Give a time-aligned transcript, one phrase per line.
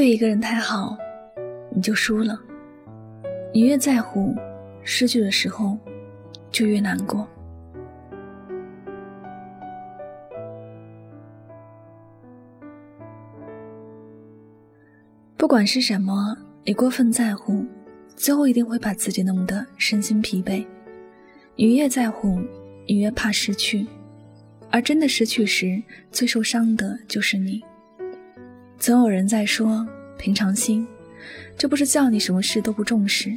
[0.00, 0.96] 对一个人太好，
[1.70, 2.40] 你就输了。
[3.52, 4.34] 你越在乎，
[4.82, 5.76] 失去的时候
[6.50, 7.28] 就越难过。
[15.36, 17.62] 不管是什么，你过分在乎，
[18.16, 20.64] 最后一定会把自己弄得身心疲惫。
[21.56, 22.40] 你越在乎，
[22.86, 23.86] 你越怕失去，
[24.70, 27.62] 而真的失去时，最受伤的就是你。
[28.80, 30.86] 总有人在说平常心，
[31.54, 33.30] 这不是叫你什么事都不重视，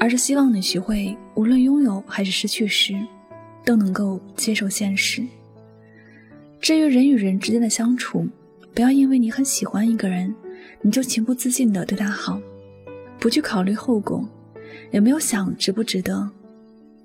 [0.00, 2.92] 而是希望你学会无论拥有还是失去时，
[3.64, 5.24] 都能够接受现实。
[6.60, 8.28] 至于人与人之间的相处，
[8.74, 10.34] 不要因为你很喜欢一个人，
[10.82, 12.40] 你就情不自禁地对他好，
[13.20, 14.28] 不去考虑后果，
[14.90, 16.28] 也没有想值不值得。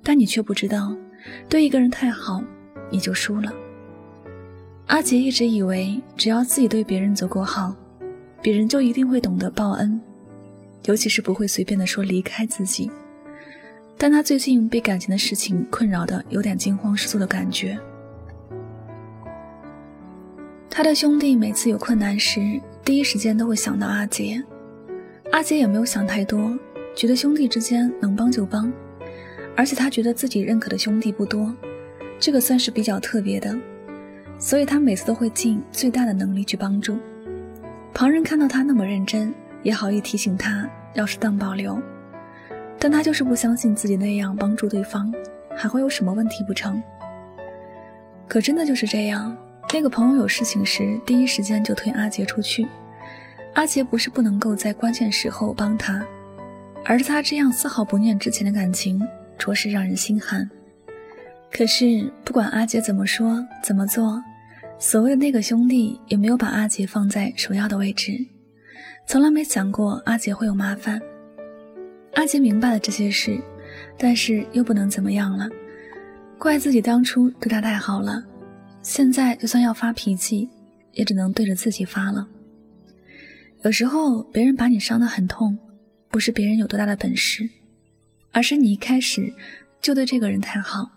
[0.01, 0.97] 但你却不知道，
[1.47, 2.43] 对一个人太好，
[2.89, 3.53] 你就输了。
[4.89, 7.75] 阿杰一直以为，只要自己对别人足够好，
[8.41, 10.01] 别人就一定会懂得报恩，
[10.85, 12.89] 尤其是不会随便的说离开自己。
[13.99, 17.77] 但他最近被感情的事情困扰的有点惊慌失措的感觉。
[20.71, 24.43] 他的兄弟每次有困难时，第一时间都会想到阿杰。
[25.31, 26.57] 阿杰也没有想太多，
[26.95, 28.73] 觉得兄弟之间能帮就帮，
[29.55, 31.55] 而且他觉得自己认可的兄弟不多，
[32.19, 33.55] 这个算是比较特别的。
[34.39, 36.97] 所以他每次都会尽最大的能力去帮助。
[37.93, 41.79] 旁人看到他那么认真，也好意提醒他要适当保留，
[42.79, 45.13] 但他就是不相信自己那样帮助对方
[45.53, 46.81] 还会有什么问题不成？
[48.27, 49.35] 可真的就是这样，
[49.73, 52.65] 那个朋友有事情时，第一时间就推阿杰出去。
[53.55, 56.01] 阿杰不是不能够在关键时候帮他，
[56.85, 59.05] 而是他这样丝毫不念之前的感情，
[59.37, 60.49] 着实让人心寒。
[61.51, 64.23] 可是不管阿杰怎么说怎么做。
[64.81, 68.17] 所谓的那个兄弟也没有把阿杰放在首要的位置，
[69.05, 70.99] 从来没想过阿杰会有麻烦。
[72.13, 73.37] 阿杰明白了这些事，
[73.97, 75.49] 但是又不能怎么样了，
[76.37, 78.23] 怪自己当初对他太好了，
[78.81, 80.49] 现在就算要发脾气，
[80.93, 82.25] 也只能对着自己发了。
[83.63, 85.59] 有时候别人把你伤得很痛，
[86.09, 87.49] 不是别人有多大的本事，
[88.31, 89.33] 而是你一开始
[89.81, 90.89] 就对这个人太好，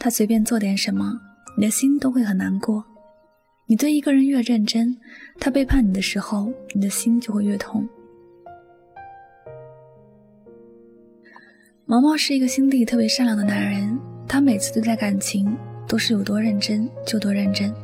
[0.00, 1.20] 他随便做点什么，
[1.56, 2.84] 你的心都会很难过。
[3.66, 4.94] 你对一个人越认真，
[5.40, 7.88] 他背叛你的时候，你的心就会越痛。
[11.86, 13.98] 毛毛是一个心地特别善良的男人，
[14.28, 15.56] 他每次对待感情
[15.88, 17.74] 都是有多认真就多认真，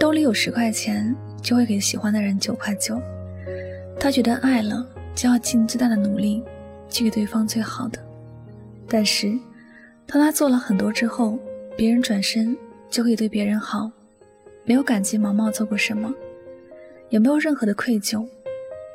[0.00, 3.00] 兜里有十块钱就会给喜欢的人九块九。
[4.00, 6.42] 他觉得爱了就要尽最大的努力
[6.88, 8.00] 去给对方最好的，
[8.88, 9.32] 但是
[10.06, 11.38] 当他做了很多之后，
[11.76, 12.56] 别人转身
[12.90, 13.88] 就可以对别人好。
[14.64, 16.12] 没有感激毛毛做过什么，
[17.10, 18.26] 也没有任何的愧疚，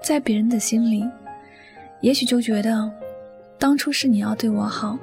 [0.04, 1.04] 在别人的心里，
[2.02, 2.92] 也许就觉得，
[3.58, 4.98] 当初是你要对我好，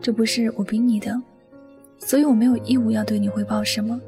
[0.00, 1.20] 这不是我逼你的，
[1.98, 4.00] 所以我没有义务要对你回报什么。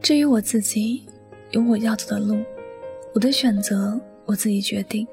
[0.00, 1.02] 至于我自己，
[1.50, 2.42] 有我要走的路，
[3.12, 5.06] 我的选择我自己决定。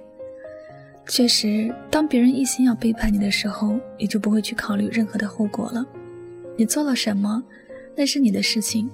[1.07, 5.85] 确实，当别人一心要背叛你的时候，你就不会去考虑任何的后果了。
[6.55, 7.43] 你做了什么，
[7.95, 8.89] 那是你的事情。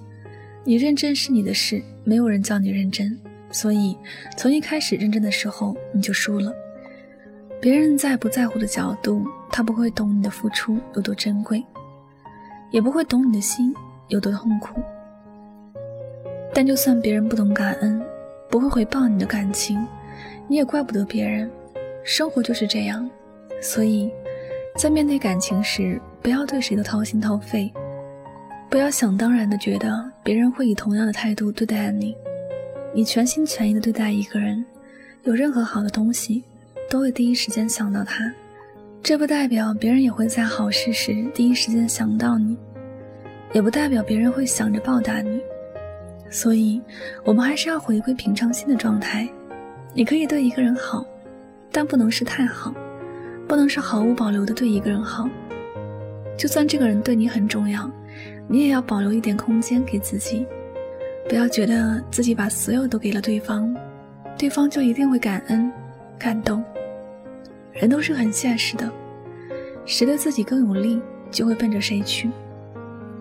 [0.65, 3.19] 你认真是你的事，没有人叫你认真，
[3.51, 3.97] 所以
[4.37, 6.53] 从一开始认真的时候你就输了。
[7.59, 11.63] 别人在不在乎的角度，他不会懂你的付出有多珍贵，
[12.71, 13.73] 也不会懂你的心
[14.07, 14.81] 有多痛苦。
[16.53, 18.01] 但就算别人不懂感恩，
[18.49, 19.85] 不会回报你的感情，
[20.47, 21.49] 你也怪不得别人。
[22.05, 23.09] 生活就是这样，
[23.61, 24.11] 所以，
[24.77, 27.71] 在面对感情时，不要对谁都掏心掏肺。
[28.73, 32.17] 不要想当然的觉得别人会以同样的态度对待你，
[32.91, 34.65] 你全心全意的对待一个人，
[35.25, 36.43] 有任何好的东西，
[36.89, 38.33] 都会第一时间想到他。
[39.03, 42.57] 这不代表别人也会在好事时第一时间想到你，
[43.53, 45.39] 也不代表别人会想着报答你。
[46.31, 46.81] 所以，
[47.23, 49.29] 我们还是要回归平常心的状态。
[49.93, 51.05] 你可以对一个人好，
[51.71, 52.73] 但不能是太好，
[53.47, 55.29] 不能是毫无保留的对一个人好。
[56.35, 57.87] 就算这个人对你很重要。
[58.47, 60.45] 你也要保留一点空间给自己，
[61.27, 63.75] 不要觉得自己把所有都给了对方，
[64.37, 65.71] 对方就一定会感恩、
[66.19, 66.63] 感动。
[67.71, 68.91] 人都是很现实的，
[69.85, 71.01] 谁对自己更有利，
[71.31, 72.29] 就会奔着谁去。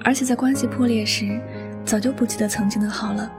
[0.04, 1.40] 而且在关系破裂时，
[1.84, 3.32] 早就不记得曾经的好了，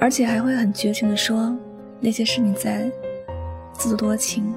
[0.00, 1.56] 而且还会很绝情的说
[2.00, 2.90] 那些是你在
[3.74, 4.52] 自作多情。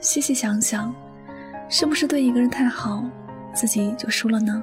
[0.00, 0.94] 细细想想，
[1.70, 3.04] 是不是对一个人太好，
[3.54, 4.62] 自己就输了呢？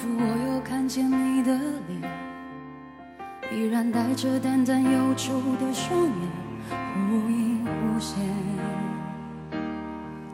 [0.00, 0.24] 仿佛我
[0.54, 1.52] 又看见你的
[1.86, 2.00] 脸，
[3.52, 6.12] 依然带着淡淡忧愁的双眼，
[6.94, 8.18] 忽隐忽现，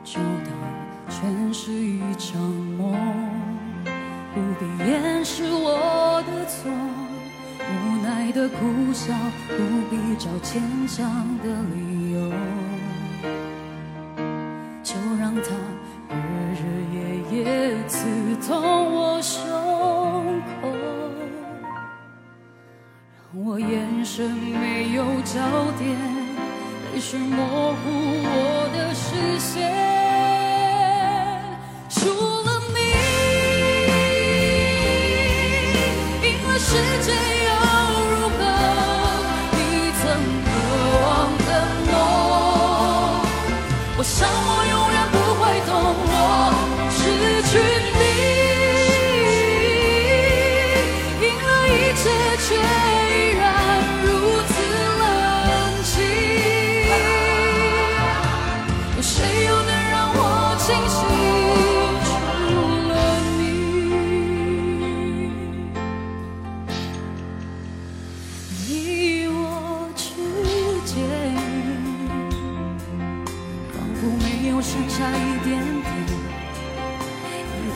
[0.04, 0.48] 就当
[1.08, 2.40] 全是一场
[2.78, 2.94] 梦，
[4.32, 6.70] 不必掩饰我的错，
[7.58, 9.12] 无奈的苦笑，
[9.48, 9.56] 不
[9.90, 11.95] 必找牵强的理由，
[23.44, 25.38] 我眼神没有焦
[25.78, 25.94] 点，
[26.94, 27.84] 泪水模糊
[28.24, 29.70] 我的视线。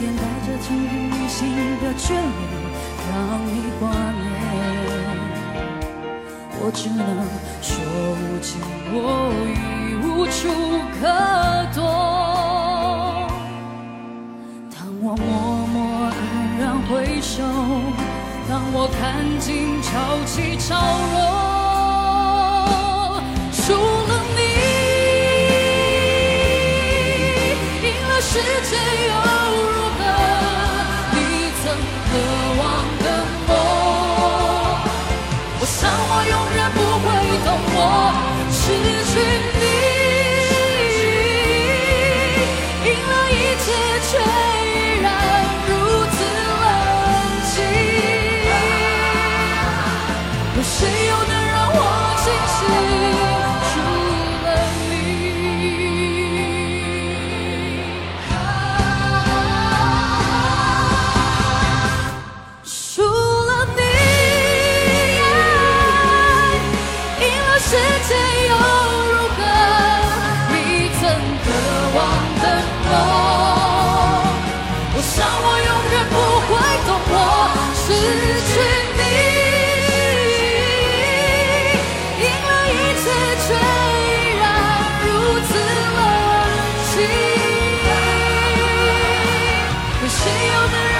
[0.00, 1.38] 怅然心
[1.81, 2.19] 的眷恋，
[3.11, 3.12] 让
[3.47, 3.49] 你
[3.79, 4.23] 挂念。
[6.62, 7.05] 我只能
[7.61, 7.69] 说
[8.17, 8.49] 无情，
[8.93, 8.97] 我
[9.44, 9.55] 已
[10.02, 10.38] 无处
[11.00, 11.02] 可
[11.75, 11.79] 躲。
[14.75, 15.29] 当我默
[15.67, 15.76] 默
[16.11, 16.12] 黯
[16.58, 16.88] 然回
[17.20, 17.32] 首，
[18.49, 19.00] 当我看
[19.38, 19.88] 尽潮
[20.25, 20.69] 起潮
[21.12, 21.19] 落，
[23.53, 24.38] 除了你，
[27.85, 28.32] 赢了世
[28.70, 28.73] 界
[35.62, 38.09] 我想我永远不会懂，我。
[90.10, 90.99] 心有的人